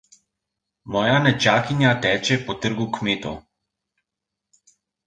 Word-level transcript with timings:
Moja 0.95 1.19
nečakinja 1.27 1.93
teče 2.07 2.41
po 2.49 2.57
trgu 2.65 2.91
kmetov. 2.99 3.39